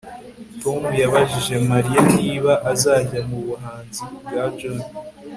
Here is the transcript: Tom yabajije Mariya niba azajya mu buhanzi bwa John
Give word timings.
Tom 0.61 0.81
yabajije 1.01 1.55
Mariya 1.69 2.01
niba 2.17 2.53
azajya 2.71 3.19
mu 3.29 3.39
buhanzi 3.47 4.03
bwa 4.25 4.43
John 4.57 4.79